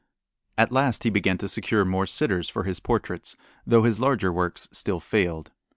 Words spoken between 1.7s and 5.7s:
more sitters for his portraits, though his larger works still failed.